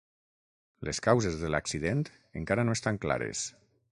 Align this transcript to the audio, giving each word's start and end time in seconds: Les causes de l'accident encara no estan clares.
Les 0.89 1.01
causes 1.07 1.37
de 1.41 1.51
l'accident 1.57 2.03
encara 2.43 2.67
no 2.69 2.77
estan 2.79 3.01
clares. 3.07 3.47